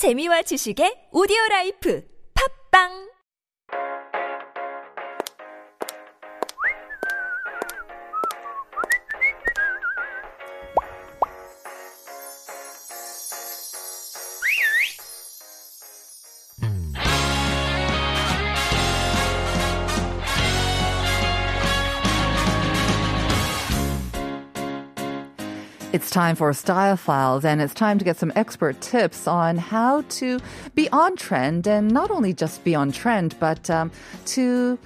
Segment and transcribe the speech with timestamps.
[0.00, 2.00] 재미와 지식의 오디오 라이프.
[2.32, 3.09] 팝빵
[26.00, 30.00] It's time for Style Files, and it's time to get some expert tips on how
[30.08, 30.40] to
[30.74, 33.90] be on trend, and not only just be on trend, but um,
[34.24, 34.78] to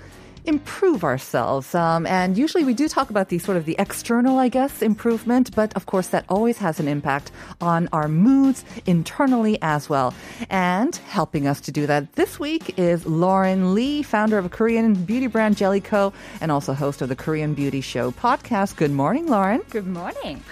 [0.45, 1.73] improve ourselves.
[1.73, 5.55] Um, and usually we do talk about the sort of the external, I guess, improvement,
[5.55, 10.13] but of course that always has an impact on our moods internally as well.
[10.51, 14.95] And helping us to do that this week is Lauren Lee, founder of a Korean
[14.95, 18.75] beauty brand Jellyco, and also host of the Korean Beauty Show podcast.
[18.75, 19.63] Good morning, Lauren.
[19.71, 20.43] Good morning.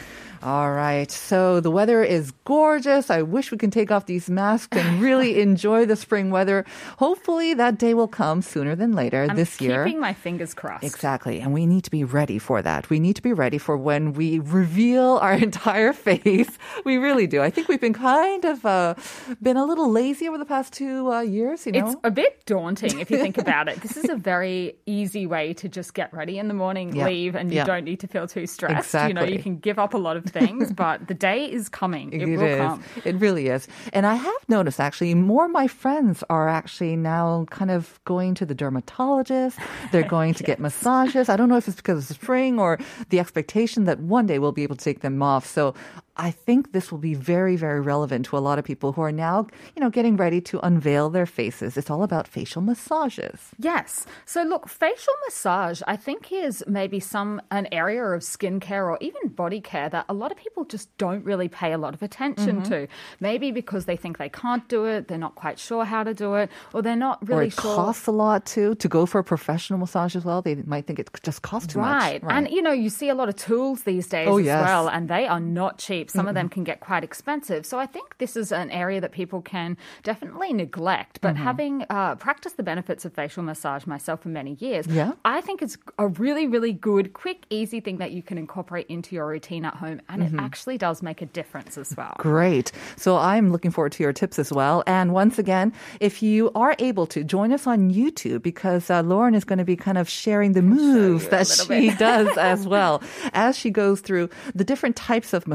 [0.43, 1.09] All right.
[1.11, 3.11] So the weather is gorgeous.
[3.11, 6.65] I wish we can take off these masks and really enjoy the spring weather.
[6.99, 9.85] Hopefully that day will come sooner than later I'm this year.
[9.85, 10.83] keeping my fingers crossed.
[10.83, 11.39] Exactly.
[11.41, 12.91] And we need to be ready for that.
[12.91, 16.51] We need to be ready for when we reveal our entire face.
[16.85, 17.41] We really do.
[17.41, 18.95] I think we've been kind of uh,
[19.41, 21.87] been a little lazy over the past two uh, years, you know?
[21.87, 23.81] It's a bit daunting if you think about it.
[23.81, 27.07] This is a very easy way to just get ready in the morning, Yeah.
[27.07, 27.65] leave, and you Yeah.
[27.65, 28.87] don't need to feel too stressed.
[28.87, 29.09] Exactly.
[29.11, 32.13] You know, you can give up a lot of things, but the day is coming.
[32.13, 32.59] It, will is.
[32.59, 32.85] come.
[33.05, 33.69] It really is.
[33.93, 38.35] And I have noticed actually more of my friends are actually now kind of going
[38.35, 39.59] to the dermatologist.
[39.91, 41.29] They're going to get massages.
[41.29, 42.79] I don't know if it's because of spring or
[43.11, 45.47] the expectation that one day we'll be able to take them off.
[45.47, 45.75] So
[46.17, 49.13] I think this will be very, very relevant to a lot of people who are
[49.13, 51.77] now, you know, getting ready to unveil their faces.
[51.79, 53.41] It's all about facial massages.
[53.59, 54.05] Yes.
[54.27, 59.29] So look, facial massage, I think is maybe some an area of skincare or even
[59.29, 62.57] body care that a lot of people just don't really pay a lot of attention
[62.63, 62.63] Mm-hmm.
[62.73, 62.89] to.
[63.21, 66.35] Maybe because they think they can't do it, they're not quite sure how to do
[66.35, 67.75] it, or they're not really or it sure.
[67.75, 68.75] costs a lot too.
[68.77, 71.79] To go for a professional massage as well, they might think it just costs too
[71.79, 72.23] Right.
[72.23, 72.23] much.
[72.25, 72.37] Right.
[72.37, 74.63] And, you know, you see a lot of tools these days Oh, as yes.
[74.67, 76.02] well, and they are not cheap.
[76.11, 77.65] Some of them can get quite expensive.
[77.67, 81.21] So I think this is an area that people can definitely neglect.
[81.21, 81.45] But Mm-hmm.
[81.45, 85.13] having uh, practiced the benefits of facial massage myself for many years, Yeah.
[85.25, 89.15] I think it's a really, really good, quick, easy thing that you can incorporate into
[89.15, 90.01] your routine at home.
[90.09, 90.39] And Mm-hmm.
[90.39, 92.15] it actually does make a difference as well.
[92.19, 92.71] Great.
[92.97, 94.83] So I'm looking forward to your tips as well.
[94.87, 99.35] And once again, if you are able to join us on YouTube, because uh, Lauren
[99.35, 103.03] is going to be kind of sharing the moves that she does as well
[103.33, 105.47] as she goes through the different types of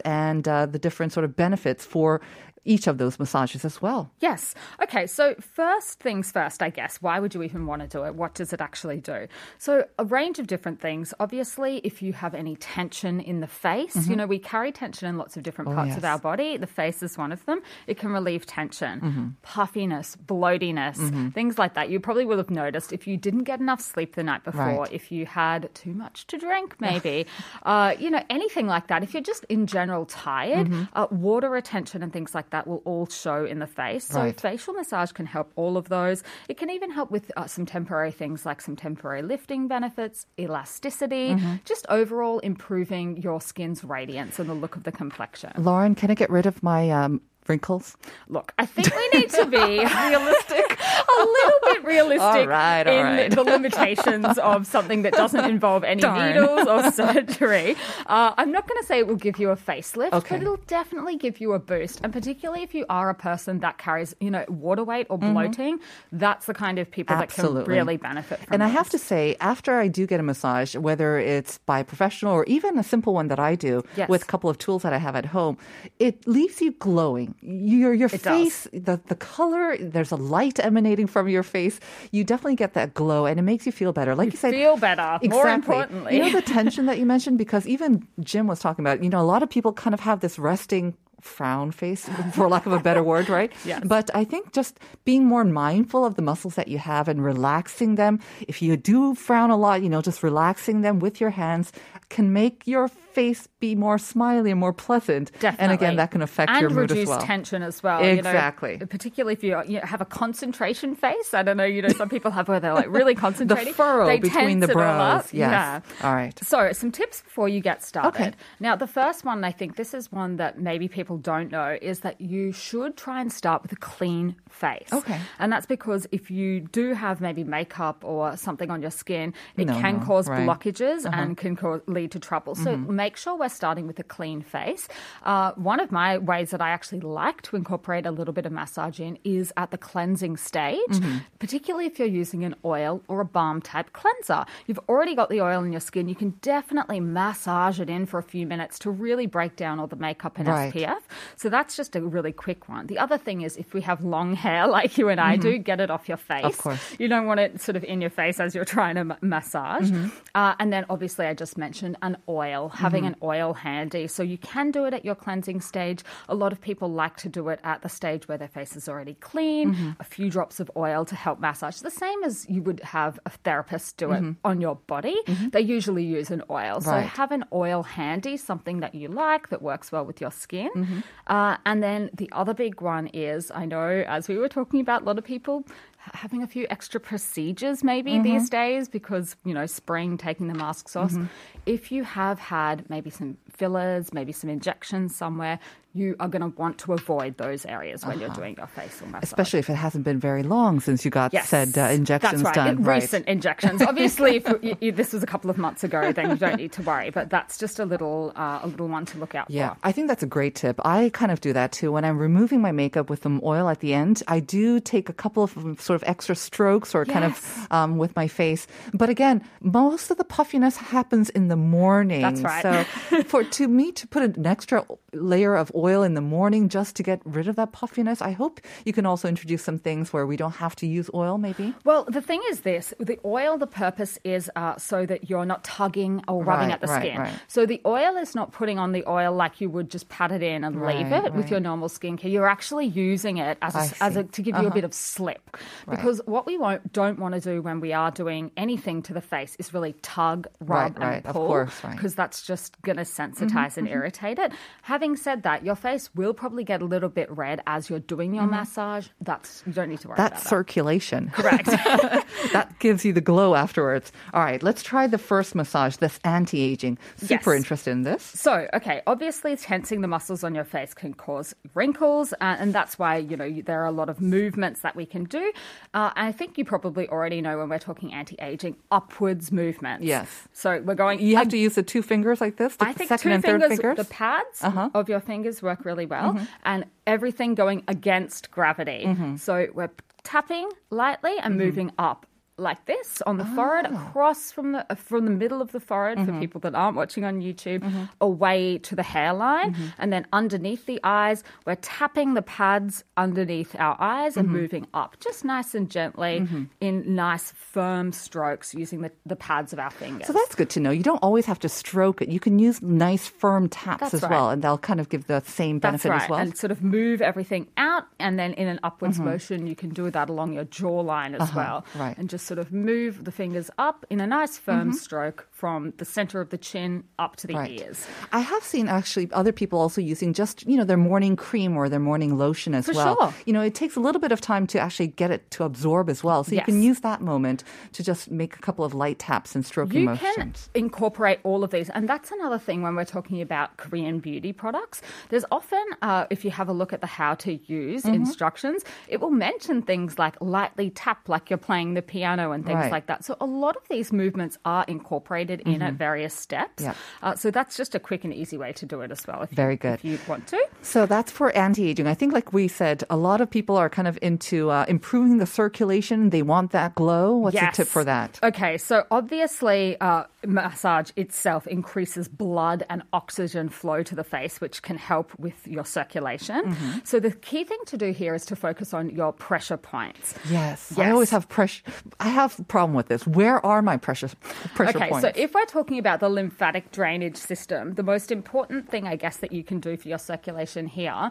[0.00, 2.20] and uh, the different sort of benefits for
[2.64, 4.10] each of those massages as well.
[4.20, 4.54] Yes.
[4.82, 5.06] Okay.
[5.06, 6.98] So, first things first, I guess.
[7.02, 8.14] Why would you even want to do it?
[8.14, 9.26] What does it actually do?
[9.58, 11.12] So, a range of different things.
[11.20, 15.18] Obviously, if you have any tension in the face, you know, we carry tension in
[15.18, 16.04] lots of different parts of Mm-hmm.
[16.04, 16.12] Oh, yes.
[16.14, 16.56] our body.
[16.56, 17.60] The face is one of them.
[17.86, 19.26] It can relieve tension, Mm-hmm.
[19.42, 21.90] puffiness, bloatiness, things like that.
[21.90, 24.92] You probably will have noticed if you didn't get enough sleep the night before, Right.
[24.92, 27.26] if you had too much to drink, maybe,
[27.64, 29.02] uh, you know, anything like that.
[29.02, 30.82] If you're just in general tired, Mm-hmm.
[30.94, 34.04] uh, water retention and things like that will all show in the face.
[34.04, 34.40] So Right.
[34.40, 36.22] facial massage can help all of those.
[36.48, 41.34] It can even help with uh, some temporary things like some temporary lifting benefits, elasticity,
[41.34, 41.54] Mm-hmm.
[41.64, 45.52] just overall improving your skin's radiance and the look of the complexion.
[45.58, 47.96] Lauren, can I get rid of my um, wrinkles?
[48.28, 52.94] Look, I think we need to be realistic, a little bit realistic All right, all
[52.98, 53.30] in right.
[53.30, 56.34] the limitations of something that doesn't involve any Darn.
[56.34, 57.76] needles or surgery.
[58.06, 60.36] Uh, I'm not going to say it will give you a facelift, Okay.
[60.36, 62.00] but it'll definitely give you a boost.
[62.02, 65.78] And particularly if you are a person that carries, you know, water weight or bloating,
[66.12, 67.42] that's the kind of people that Mm-hmm.
[67.64, 68.54] Can really benefit from it.
[68.54, 71.84] And I have to say, after I do get a massage, whether it's by a
[71.84, 74.08] professional or even a simple one that I do Yes.
[74.08, 75.56] with a couple of tools that I have at home,
[75.98, 77.33] it leaves you glowing.
[77.42, 78.38] Your your It does.
[78.38, 81.80] face, the the color, there's a light emanating from your face.
[82.10, 84.14] You definitely get that glow, and it makes you feel better.
[84.14, 85.28] Like you, said, feel better, Exactly.
[85.28, 86.16] more importantly.
[86.16, 89.02] you know the tension that you mentioned because even Jim was talking about.
[89.04, 92.66] You know, a lot of people kind of have this resting frown face, for lack
[92.66, 93.50] of a better word, right?
[93.64, 93.80] Yes.
[93.84, 97.94] But I think just being more mindful of the muscles that you have and relaxing
[97.94, 98.20] them.
[98.46, 101.72] If you do frown a lot, you know, just relaxing them with your hands
[102.10, 105.30] can make your face be more smiley and more pleasant.
[105.40, 105.62] Definitely.
[105.64, 107.20] And again, that can affect and your mood as well.
[107.20, 108.02] tension as well.
[108.02, 108.72] Exactly.
[108.72, 111.32] You know, particularly if you, you have a concentration face.
[111.32, 111.64] I don't know.
[111.64, 113.68] You know, some people have where they're like really concentrating.
[113.68, 115.32] the furrow They between the brows.
[115.32, 115.50] Yes.
[115.50, 115.80] Yeah.
[116.06, 116.36] All right.
[116.44, 118.08] So, some tips before you get started.
[118.08, 118.32] Okay.
[118.60, 122.00] Now, the first one, I think this is one that maybe people don't know, is
[122.00, 124.88] that you should try and start with a clean face.
[124.92, 125.20] Okay.
[125.38, 129.66] And that's because if you do have maybe makeup or something on your skin, it
[129.66, 130.46] No, can no, cause right.
[130.46, 130.54] Uh-huh.
[130.58, 132.54] blockages and can cause, lead to trouble.
[132.54, 132.96] So, Mm-hmm.
[133.04, 134.88] Make sure we're starting with a clean face.
[135.24, 138.52] Uh, one of my ways that I actually like to incorporate a little bit of
[138.52, 140.96] massage in is at the cleansing stage,
[141.38, 144.44] particularly if you're using an oil or a balm type cleanser.
[144.66, 146.08] You've already got the oil in your skin.
[146.08, 149.86] You can definitely massage it in for a few minutes to really break down all
[149.86, 150.72] the makeup and Right.
[150.72, 151.02] SPF.
[151.36, 152.86] So that's just a really quick one.
[152.86, 155.78] The other thing is if we have long hair like you and I do, get
[155.80, 156.38] it off your face.
[156.38, 156.46] Mm-hmm.
[156.46, 156.94] Of course.
[156.98, 159.90] You don't want it sort of in your face as you're trying to ma- massage.
[159.90, 160.08] Mm-hmm.
[160.34, 163.22] Uh, and then obviously, I just mentioned an oil, having Mm-hmm.
[163.24, 164.06] an oil handy.
[164.06, 166.00] So you can do it at your cleansing stage.
[166.28, 168.88] A lot of people like to do it at the stage where their face is
[168.88, 169.90] already clean, Mm-hmm.
[170.00, 171.78] a few drops of oil to help massage.
[171.78, 175.16] The same as you would have a therapist do it on your body.
[175.52, 176.80] They usually use an oil.
[176.80, 177.00] So Mm-hmm.
[177.00, 177.06] Right.
[177.22, 180.70] have an oil handy, something that you like that works well with your skin.
[180.74, 181.00] Mm-hmm.
[181.26, 185.02] Uh, and then the other big one is I know, as we were talking about,
[185.02, 185.64] a lot of people
[186.12, 188.22] having a few extra procedures maybe Mm-hmm.
[188.22, 191.12] these days because, you know, spring, taking the masks off.
[191.12, 191.24] Mm-hmm.
[191.66, 195.58] If you have had maybe some fillers, maybe some injections somewhere,
[195.94, 199.14] you are going to want to avoid those areas when you're doing your facial massage.
[199.14, 199.20] Uh-huh.
[199.22, 202.56] Especially if it hasn't been very long since you got Yes, said uh, injections that's
[202.56, 202.66] right.
[202.66, 202.78] done.
[202.78, 203.80] In Recent injections.
[203.80, 206.72] Obviously, if you, you, this was a couple of months ago, then you don't need
[206.72, 207.10] to worry.
[207.10, 209.52] But that's just a little, uh, a little one to look out for.
[209.52, 209.80] Yeah, for.
[209.84, 210.80] I think that's a great tip.
[210.84, 211.92] I kind of do that too.
[211.92, 215.12] When I'm removing my makeup with some oil at the end, I do take a
[215.12, 218.66] couple of um, sort of extra strokes or kind of um, with my face.
[218.92, 222.22] But again, most of the puffiness happens in the morning.
[222.22, 222.62] That's right.
[223.10, 226.96] So for to me to put an extra layer of oil in the morning just
[226.96, 230.26] to get rid of that puffiness, I hope you can also introduce some things where
[230.26, 231.38] we don't have to use oil.
[231.38, 231.74] Maybe.
[231.84, 235.64] Well, the thing is this the oil, the purpose is uh, so that you're not
[235.64, 237.18] tugging or rubbing Right, at the right, skin.
[237.18, 237.34] right.
[237.48, 240.42] So the oil is not putting on the oil like you would just pat it
[240.42, 242.30] in and leave it with your normal skincare.
[242.30, 245.56] You're actually using it as, a, as a, to give you a bit of slip.
[245.88, 249.20] Because what we won't, don't want to do when we are doing anything to the
[249.20, 251.48] face is really tug, rub, Right, right, and of pull.
[251.50, 254.52] Mm-hmm, Because that's just going to sensitize and irritate it.
[254.82, 258.34] Having said that, your face will probably get a little bit red as you're doing
[258.34, 259.08] your massage.
[259.20, 260.48] That's you don't need to worry That's about that.
[260.48, 261.30] circulation.
[261.30, 261.66] Correct.
[262.52, 264.12] that gives you the glow afterwards.
[264.32, 265.96] All right, let's try the first massage.
[265.96, 266.98] That's anti-aging.
[267.16, 267.58] Super Yes.
[267.62, 268.22] interested in this.
[268.22, 272.98] So, okay, obviously tensing the muscles on your face can cause wrinkles, uh, and that's
[272.98, 275.52] why, you know, you- there are a lot of movements that we can do.
[275.94, 280.04] Uh, I think you probably already know when we're talking anti aging, upwards movements.
[280.04, 280.28] Yes.
[280.52, 281.20] So we're going.
[281.20, 283.42] You have to use the two fingers like this, the I think second two and
[283.44, 283.96] third fingers, fingers.
[283.96, 284.80] the pads Uh-huh.
[284.88, 284.96] Mm-hmm.
[284.96, 289.08] of your fingers work really well, and everything going against gravity.
[289.38, 289.90] So we're
[290.22, 291.64] tapping lightly and Mm-hmm.
[291.64, 292.26] moving up.
[292.56, 293.96] Like this on the forehead, Oh.
[293.96, 296.34] across from the from the middle of the forehead Mm-hmm.
[296.34, 297.82] for people that aren't watching on YouTube,
[298.20, 299.86] away to the hairline, Mm-hmm.
[299.98, 304.56] and then underneath the eyes, we're tapping the pads underneath our eyes and Mm-hmm.
[304.56, 306.46] moving up, just nice and gently
[306.80, 310.28] in nice firm strokes using the, the pads of our fingers.
[310.28, 310.90] so that's good to know.
[310.92, 312.28] You don't always have to stroke it.
[312.28, 314.30] You can use nice firm taps That's as right.
[314.30, 316.22] well, and they'll kind of give the same benefit right.
[316.22, 316.38] as well.
[316.38, 319.24] And sort of move everything out, and then in an upwards Mm-hmm.
[319.28, 321.78] motion, you can do that along your jawline as well.
[321.78, 321.98] Uh-huh.
[321.98, 322.12] right.
[322.12, 322.20] Mm-hmm.
[322.20, 326.04] And just sort of move the fingers up in a nice firm stroke from the
[326.04, 327.80] center of the chin up to the Right.
[327.80, 328.06] ears.
[328.32, 331.88] I have seen actually other people also using just you know their morning cream or
[331.88, 333.16] their morning lotion as For well.
[333.16, 333.34] sure.
[333.46, 336.08] You know, it takes a little bit of time to actually get it to absorb
[336.10, 336.44] as well.
[336.44, 339.64] So you can use that moment to just make a couple of light taps and
[339.64, 340.68] stroking You motions.
[340.74, 344.52] can incorporate all of these, and that's another thing when we're talking about Korean beauty
[344.52, 345.00] products.
[345.30, 348.14] There's often, uh, if you have a look at the how to use Mm-hmm.
[348.22, 352.76] instructions, it will mention things like lightly tap, like you're playing the piano and things
[352.76, 352.92] Right.
[352.92, 353.24] like that.
[353.24, 356.82] So a lot of these movements are incorporated in at various steps.
[356.82, 356.92] Mm-hmm.
[357.22, 357.28] Yeah.
[357.30, 359.42] Uh, so that's just a quick and easy way to do it as well.
[359.42, 359.94] If Very you, good.
[359.94, 360.66] If you want to.
[360.82, 362.06] So that's for anti-aging.
[362.06, 365.38] I think, like we said, a lot of people are kind of into uh, improving
[365.38, 366.30] the circulation.
[366.30, 367.36] They want that glow.
[367.36, 367.76] What's Yes.
[367.76, 368.38] the tip for that?
[368.42, 374.82] Okay, so obviously, uh, massage itself increases blood and oxygen flow to the face, which
[374.82, 376.64] can help with your circulation.
[376.64, 376.98] Mm-hmm.
[377.04, 380.34] So the key thing to do here is to focus on your pressure points.
[380.50, 381.82] Yes, I always have pressure.
[382.24, 383.26] I have a problem with this.
[383.26, 384.30] Where are my pressure
[384.74, 385.26] pressure Okay, points?
[385.26, 389.36] so if we're talking about the lymphatic drainage system, the most important thing, I guess,
[389.38, 391.30] that you can do for your circulation here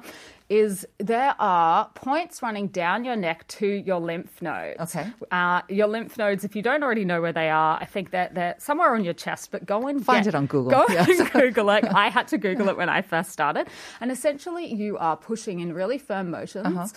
[0.49, 4.79] is there are points running down your neck to your lymph nodes.
[4.95, 5.07] Okay.
[5.31, 8.35] Uh, your lymph nodes, if you don't already know where they are, I think that
[8.35, 10.71] they're somewhere on your chest, but go and Find get- it on Google.
[10.71, 11.19] Go Yes.
[11.19, 11.85] and Google it.
[11.85, 13.67] I had to Google it when I first started.
[13.99, 16.67] And essentially, you are pushing in really firm motions.
[16.67, 16.87] Uh-huh.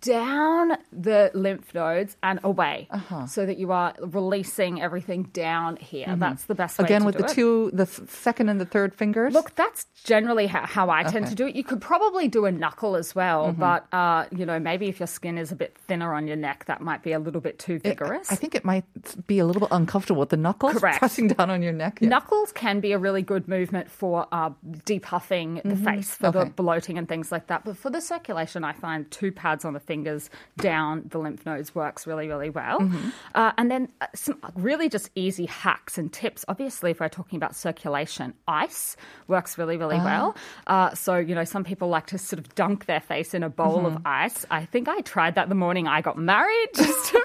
[0.00, 3.26] Down the lymph nodes and away, Uh-huh.
[3.26, 6.14] so that you are releasing everything down here.
[6.16, 6.92] That's the best way Mm-hmm.
[6.94, 7.30] Again, with the it.
[7.30, 9.32] two, the f- second and the third fingers.
[9.34, 11.30] Look, that's generally how, how I tend Okay.
[11.30, 11.56] to do it.
[11.56, 13.60] You could probably do a knuckle as well, Mm-hmm.
[13.60, 16.66] but uh, you know, maybe if your skin is a bit thinner on your neck,
[16.66, 18.30] that might be a little bit too It- vigorous.
[18.30, 18.84] I think it might
[19.26, 20.98] be a little bit uncomfortable with the knuckles Correct.
[20.98, 21.98] pressing down on your neck.
[22.00, 22.08] Yeah.
[22.10, 24.50] Knuckles can be a really good movement for uh,
[24.84, 26.50] depuffing the face, for the Mm-hmm.
[26.60, 27.64] Bloating and things like that.
[27.64, 31.74] But for the circulation, I find two pads on the fingers down the lymph nodes
[31.74, 32.80] works really, really well.
[32.80, 33.08] Mm-hmm.
[33.34, 36.44] Uh, and then uh, some really just easy hacks and tips.
[36.48, 38.96] Obviously, if we're talking about circulation, ice
[39.28, 40.04] works really, really Ah.
[40.04, 40.36] well.
[40.66, 43.48] Uh, so, you know, some people like to sort of dunk their face in a
[43.50, 44.02] bowl of Mm-hmm.
[44.06, 44.46] ice.
[44.50, 46.68] I think I tried that the morning I got married.
[46.74, 47.20] Just to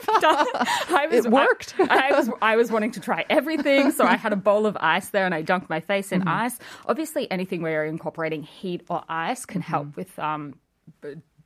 [0.89, 1.75] I was, It worked.
[1.79, 4.77] I, I was I was wanting to try everything, so I had a bowl of
[4.79, 6.29] ice there, and I dunked my face in Mm-hmm.
[6.29, 6.59] ice.
[6.85, 9.99] Obviously, anything where you're incorporating heat or ice can help Mm-hmm.
[9.99, 10.55] with um,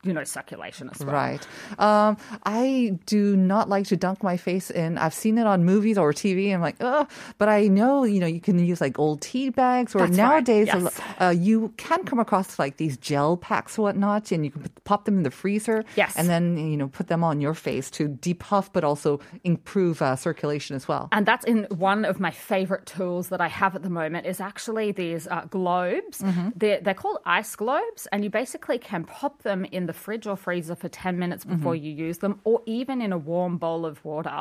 [0.03, 1.13] you know, circulation as well.
[1.13, 1.45] Right.
[1.77, 2.15] Um,
[2.45, 4.97] I do not like to dunk my face in.
[4.97, 6.53] I've seen it on movies or TV.
[6.53, 7.05] I'm like, oh,
[7.37, 10.17] but I know, you know, you can use like old tea bags or That's right,
[10.17, 11.01] nowadays yes.
[11.19, 15.03] uh, you can come across like these gel packs, or whatnot, and you can pop
[15.03, 15.83] them in the freezer.
[15.97, 16.15] Yes.
[16.15, 20.15] And then, you know, put them on your face to depuff, but also improve uh,
[20.15, 21.09] circulation as well.
[21.11, 24.39] And that's in one of my favorite tools that I have at the moment is
[24.39, 26.21] actually these uh, globes.
[26.21, 26.49] Mm-hmm.
[26.55, 30.35] They're, they're called ice globes, and you basically can pop them in the fridge or
[30.37, 31.85] freezer for 10 minutes before Mm-hmm.
[31.85, 34.37] you use them, or even in a warm bowl of water.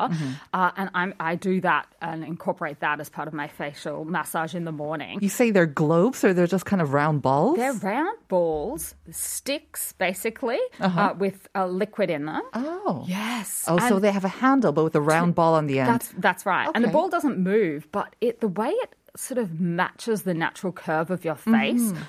[0.53, 4.53] Uh, and I'm, I do that and incorporate that as part of my facial massage
[4.59, 5.19] in the morning.
[5.21, 7.57] You say they're globes or they're just kind of round balls?
[7.57, 12.43] They're round balls, sticks basically, uh, with a liquid in them.
[12.53, 12.79] Uh-huh.
[12.85, 13.05] oh.
[13.07, 13.65] Yes.
[13.67, 15.89] Oh, so they have a handle, but with a round ball on the end.
[15.89, 16.69] That's that's right.
[16.75, 20.71] And the ball doesn't move, but it the way it sort of matches the natural
[20.73, 21.81] curve of your face.
[21.81, 22.01] Mm-hmm.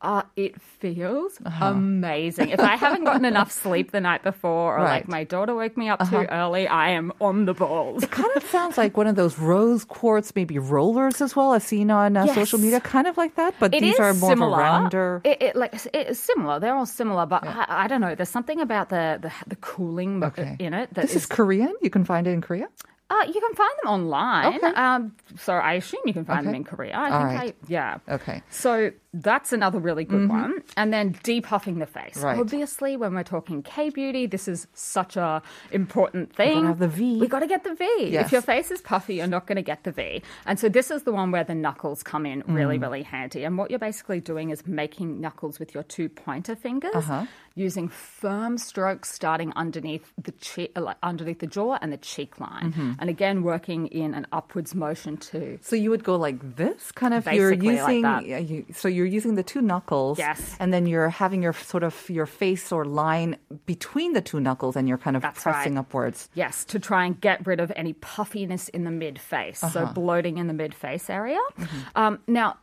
[0.00, 2.50] Uh, it feels amazing.
[2.50, 4.84] If I haven't gotten enough sleep the night before, or Right.
[4.84, 4.94] Uh-huh.
[4.94, 8.04] like my daughter woke me up too early, I am on the balls.
[8.04, 11.50] It kind of sounds like one of those rose quartz, maybe rollers as well.
[11.52, 12.34] I've seen on uh, Yes.
[12.36, 13.54] social media, kind of like that.
[13.58, 14.52] But It these are more similar.
[14.52, 15.20] of a rounder.
[15.24, 16.60] It, it like it is similar.
[16.60, 18.14] They're all similar, but I, I don't know.
[18.14, 20.56] There's something about the the, the cooling Okay.
[20.60, 21.74] in it that this is Korean.
[21.82, 22.68] You can find it in Korea.
[23.10, 24.56] Uh, you can find them online.
[24.56, 24.66] Okay.
[24.74, 26.94] Um, so I assume you can find them in Korea.
[26.94, 27.56] I All think right.
[27.62, 27.98] I, yeah.
[28.08, 28.42] Okay.
[28.50, 30.62] So that's another really good one.
[30.76, 32.18] And then depuffing the face.
[32.18, 32.24] Mm-hmm.
[32.26, 32.38] Right.
[32.38, 35.40] Obviously, when we're talking K beauty, this is such a
[35.72, 36.66] important thing.
[36.66, 37.18] have the V.
[37.18, 38.08] We got to get the V.
[38.10, 38.26] Yes.
[38.26, 40.22] If your face is puffy, you're not going to get the V.
[40.44, 42.82] And so this is the one where the knuckles come in really, Mm.
[42.82, 43.44] really handy.
[43.44, 46.94] And what you're basically doing is making knuckles with your two pointer fingers.
[46.94, 47.24] Uh-huh.
[47.58, 52.92] Using firm strokes starting underneath the cheek, underneath the jaw and the cheek line, Mm-hmm.
[53.00, 55.58] and again working in an upwards motion too.
[55.62, 57.26] So you would go like this, kind of.
[57.26, 58.02] you're Basically like using.
[58.02, 58.24] that.
[58.50, 60.18] you, so you're using the two knuckles.
[60.18, 60.56] Yes.
[60.60, 63.36] And then you're having your sort of your face or line
[63.66, 65.80] between the two knuckles, and you're kind of That's pressing right.
[65.80, 66.28] upwards.
[66.34, 69.92] Yes, to try and get rid of any puffiness in the mid face, so Uh-huh.
[69.94, 71.40] bloating in the mid face area.
[71.58, 71.78] Mm-hmm.
[71.96, 72.56] Um, now,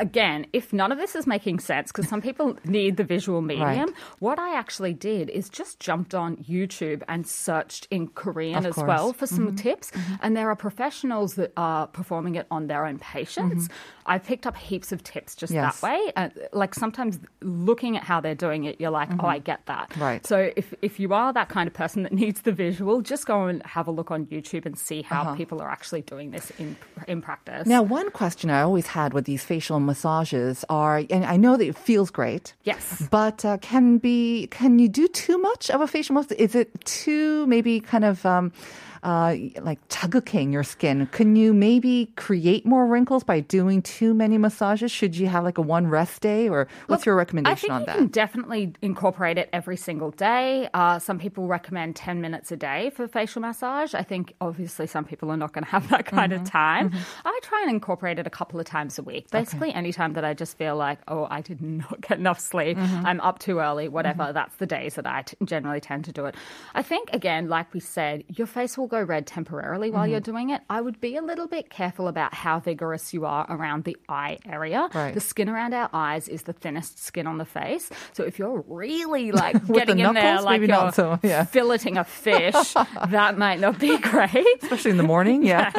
[0.00, 3.94] again, if none of this is making sense, because some people need the visual medium,
[4.18, 9.12] what I actually did is just jumped on YouTube and searched in Korean as well
[9.12, 9.56] for some Mm-hmm.
[9.56, 9.92] tips.
[10.22, 13.68] And there are professionals that are performing it on their own patients.
[14.06, 15.62] I picked up heaps of tips just Mm-hmm.
[15.64, 15.80] Yes.
[15.80, 16.12] that way.
[16.16, 19.90] Uh, like sometimes looking at how they're doing it, you're like, oh, I get that.
[19.90, 20.02] Mm-hmm.
[20.02, 20.26] Right.
[20.26, 23.46] So if, if you are that kind of person that needs the visual, just go
[23.46, 25.34] and have a look on YouTube and see how Uh-huh.
[25.34, 26.76] people are actually doing this in
[27.08, 27.66] in practice.
[27.66, 31.66] Now, one question I always had with these facial massages are, and I know that
[31.66, 32.54] it feels great.
[32.62, 32.82] Yes.
[33.10, 36.38] But uh, can be can you do too much of a facial massage?
[36.38, 38.52] Is it too maybe kind of um,
[39.02, 41.06] uh, like 자극ing your skin?
[41.12, 44.90] Can you maybe create more wrinkles by doing too many massages?
[44.92, 47.88] Should you have like a one rest day, or what's your recommendation on that?
[47.88, 50.68] I think you can definitely incorporate it every single day.
[50.74, 53.94] Uh, some people recommend 10 minutes a day for facial massage.
[53.94, 56.42] I think obviously some people are not going to have that kind Mm-hmm.
[56.42, 56.92] of time.
[57.24, 59.30] I try and incorporate it a couple of times a week.
[59.30, 62.76] Basically, any time that I just feel like, oh, I did not get enough sleep,
[62.76, 63.06] Mm-hmm.
[63.06, 66.26] I'm up too early, whatever, that's the days that I t- generally tend to do
[66.26, 66.34] it.
[66.74, 70.10] I think, again, like we said, your face will go red temporarily while Mm-hmm.
[70.10, 70.60] you're doing it.
[70.68, 74.38] I would be a little bit careful about how vigorous you are around the eye
[74.44, 74.88] area.
[74.92, 75.14] Right.
[75.14, 77.88] The skin around our eyes is the thinnest skin on the face.
[78.12, 81.44] So if you're really like With the getting in there like you're so, yeah.
[81.44, 82.74] filleting a fish,
[83.08, 84.46] that might not be great.
[84.62, 85.70] Especially in the morning, yeah.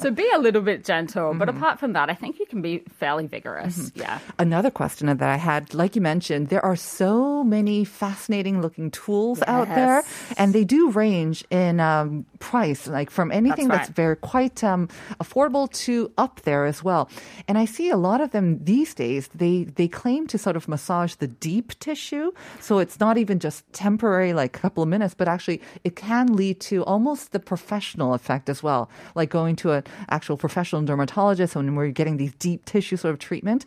[0.00, 1.34] So be a little bit gentle.
[1.34, 1.58] But Mm-hmm.
[1.58, 3.90] apart from that, I think you can be fairly vigorous.
[3.94, 4.18] Yeah.
[4.38, 9.42] Another question that I had, like you mentioned, there are so many fascinating looking tools
[9.46, 10.02] out there,
[10.36, 13.96] and they do range in um, price, like from anything that's, right.
[13.96, 14.88] very quite um,
[15.20, 17.08] affordable to up there as well.
[17.48, 19.28] And I see a lot of them these days.
[19.34, 23.70] They they claim to sort of massage the deep tissue, so it's not even just
[23.72, 28.14] temporary, like a couple of minutes, but actually it can lead to almost the professional
[28.14, 32.64] effect as well, like going to an actual professional dermatologist when we're getting these deep
[32.64, 33.64] tissue sort of treatment.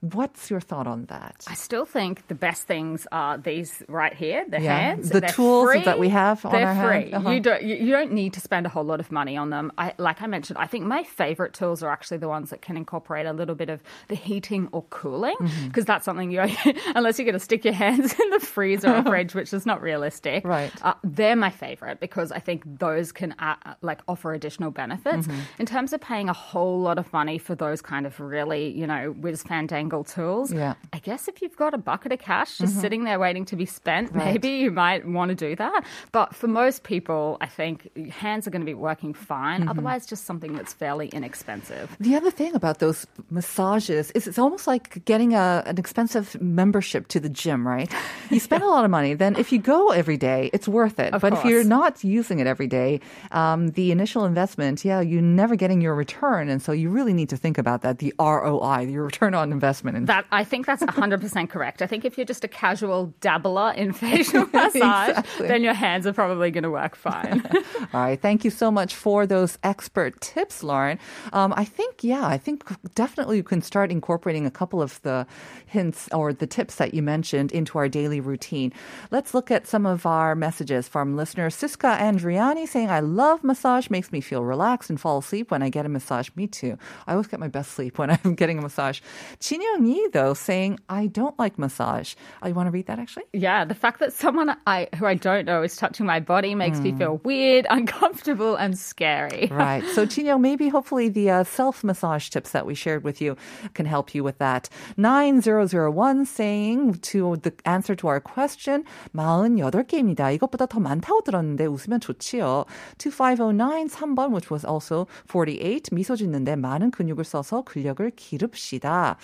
[0.00, 1.44] What's your thought on that?
[1.48, 5.08] I still think the best things are these right here, the Yeah, hands.
[5.10, 5.84] the tools free.
[5.84, 7.12] that we have on They're our free.
[7.12, 7.30] Uh-huh.
[7.30, 9.72] You don't you, don't need to spend a whole lot of money on them.
[9.78, 12.76] I, like I mentioned, I think my favorite tools are actually the ones that can
[12.76, 15.68] incorporate a little bit of the heating or cooling Mm-hmm.
[15.68, 16.40] because that's something you
[16.94, 19.80] unless you're going to stick your hands in the freezer or fridge, which is not
[19.82, 20.44] realistic.
[20.46, 20.70] Right.
[20.82, 25.26] Uh, they're my favorite because I think those can uh, like offer additional benefits.
[25.26, 25.40] Mm-hmm.
[25.58, 28.86] In terms of paying a whole lot of money for those kind of really, you
[28.86, 29.42] know, whiz
[29.90, 30.74] tools, Yeah.
[30.92, 33.66] I guess if you've got a bucket of cash just sitting there waiting to be
[33.66, 34.24] spent, Right.
[34.32, 35.84] maybe you might want to do that.
[36.12, 37.76] But for most people, I think
[38.10, 39.68] hands are going to be working fine.
[39.68, 41.96] Otherwise, just something that's fairly inexpensive.
[42.00, 47.08] The other thing about those massages is it's almost like getting a, an expensive membership
[47.08, 47.92] to the gym, right?
[48.30, 49.14] You spend a lot of money.
[49.14, 51.12] Then if you go every day, it's worth it.
[51.14, 53.00] Of but if you're not using it every day,
[53.32, 56.48] um, the initial investment, yeah, you're never getting your return.
[56.48, 59.75] And so you really need to think about that, the ROI, your return on investment.
[59.84, 61.82] And That I think that's 100% correct.
[61.82, 65.48] I think if you're just a casual dabbler in facial massage, Exactly.
[65.48, 67.44] then your hands are probably going to work fine.
[67.92, 68.20] All right.
[68.20, 70.98] Thank you so much for those expert tips, Lauren.
[71.32, 72.64] Um, I think, yeah, I think
[72.94, 75.26] definitely you can start incorporating a couple of the
[75.66, 78.72] hints or the tips that you mentioned into our daily routine.
[79.10, 81.54] Let's look at some of our messages from listeners.
[81.56, 85.68] Siska Andriani saying, I love massage, makes me feel relaxed and fall asleep when I
[85.68, 86.28] get a massage.
[86.36, 86.78] Me too.
[87.06, 89.00] I always get my best sleep when I'm getting a massage.
[89.40, 92.15] Chin Young Yi, though, saying, I don't like massage.
[92.41, 93.25] Oh, you want to read that actually?
[93.33, 96.79] Yeah, the fact that someone I who I don't know is touching my body makes
[96.79, 99.47] me feel weird, uncomfortable, and scary.
[99.51, 99.83] Right.
[99.93, 103.35] So, Chino, maybe hopefully the uh, self massage tips that we shared with you
[103.73, 104.69] can help you with that.
[104.97, 108.85] 9001 saying to the answer to our question,
[109.15, 110.33] 48개입니다.
[110.37, 112.65] 이것보다 더 많다고 들었는데 웃으면 좋지요.
[112.97, 115.89] 2509 3번, which was also 48.
[115.91, 119.17] 미소 짓는데 많은 근육을 써서 근력을 기릅시다.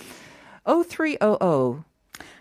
[0.66, 1.84] 0300.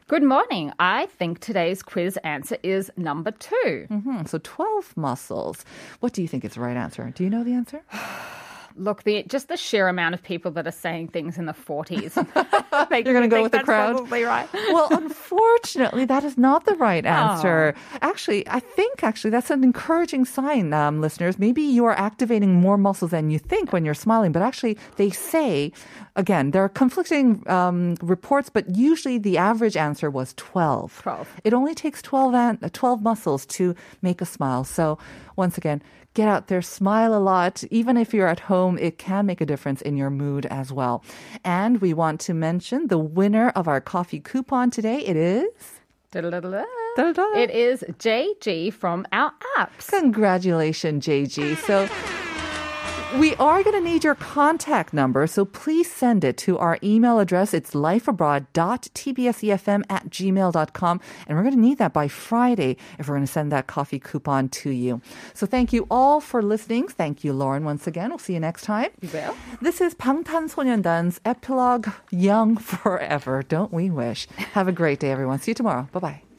[0.08, 0.74] Good morning.
[0.78, 3.86] I think today's quiz answer is number two.
[3.90, 5.64] Hmm, so 12 muscles.
[6.02, 7.12] What do you think is the right answer?
[7.16, 7.82] Do you know the answer?
[8.76, 12.16] Look, the just the sheer amount of people that are saying things in the 40s.
[12.92, 13.96] You're going to go with the crowd?
[13.96, 14.48] Probably right.
[14.54, 17.76] well, unfortunately, that is not the right answer.
[18.02, 21.38] Actually, I think actually that's an encouraging sign, um, listeners.
[21.40, 25.10] Maybe you are activating more muscles than you think when you're smiling, but actually, they
[25.10, 25.72] say,
[26.16, 31.02] again, there are conflicting um, reports, but usually the average answer was 12.
[31.02, 31.42] 12.
[31.44, 34.64] It only takes 12, an- uh, 12 muscles to make a smile.
[34.64, 34.98] So,
[35.36, 35.82] once again,
[36.14, 37.64] get out there, smile a lot.
[37.72, 41.04] Even if you're at home, it can make a difference in your mood as well.
[41.44, 45.00] And we want to mention the winner of our coffee coupon today.
[45.00, 45.48] It is.
[46.12, 46.64] Da-da-da-da.
[46.98, 47.40] Da-da-da.
[47.40, 49.88] It is JG from our apps.
[49.88, 51.56] Congratulations, JG.
[51.58, 51.88] So
[53.19, 57.19] we are going to need your contact number, so please send it to our email
[57.19, 57.55] address.
[57.55, 61.01] It's lifeabroad.tbsefm at gmail.com.
[61.27, 63.99] And we're going to need that by Friday if we're going to send that coffee
[63.99, 65.01] coupon to you.
[65.35, 66.89] So thank you all for listening.
[66.89, 68.11] Thank you, Lauren, once again.
[68.11, 68.91] We'll see you next time.
[69.01, 69.37] You will.
[69.61, 73.43] This is 방탄소년단's epilogue, Young Forever.
[73.43, 74.27] Don't we wish?
[74.53, 75.39] Have a great day, everyone.
[75.39, 75.89] See you tomorrow.
[75.93, 76.30] Bye bye.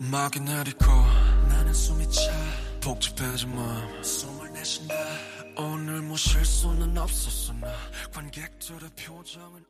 [0.00, 0.86] 음악이 내리고
[1.48, 2.20] 나는 숨이 차.
[2.80, 4.94] 복잡해진 마음 숨을 내쉰다.
[5.56, 7.68] 오늘 뭐 실수는 없었어 나
[8.12, 9.64] 관객들의 표정은